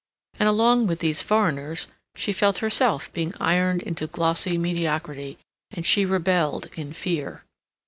[0.39, 5.37] And along with these foreigners, she felt herself being ironed into glossy mediocrity,
[5.69, 7.43] and she rebelled, in fear.